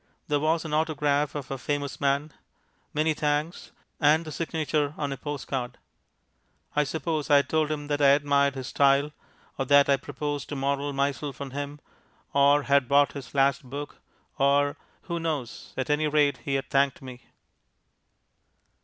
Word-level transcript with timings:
There 0.29 0.39
was 0.39 0.65
an 0.65 0.73
autograph 0.73 1.35
of 1.35 1.51
a 1.51 1.59
famous 1.59 2.01
man; 2.01 2.33
"Many 2.91 3.13
thanks" 3.13 3.71
and 3.99 4.25
the 4.25 4.31
signature 4.31 4.95
on 4.97 5.13
a 5.13 5.15
postcard, 5.15 5.77
I 6.75 6.85
suppose 6.85 7.29
I 7.29 7.35
had 7.35 7.49
told 7.49 7.69
him 7.69 7.85
that 7.85 8.01
I 8.01 8.07
admired 8.07 8.55
his 8.55 8.65
style, 8.65 9.11
or 9.59 9.65
that 9.65 9.89
I 9.89 9.97
proposed 9.97 10.49
to 10.49 10.55
model 10.55 10.91
myself 10.91 11.39
on 11.39 11.51
him, 11.51 11.79
or 12.33 12.63
had 12.63 12.87
bought 12.87 13.11
his 13.13 13.35
last 13.35 13.61
book, 13.63 14.01
or 14.39 14.75
who 15.03 15.19
knows? 15.19 15.71
At 15.77 15.91
any 15.91 16.07
rate, 16.07 16.37
he 16.45 16.55
had 16.55 16.71
thanked 16.71 17.03
me. 17.03 17.21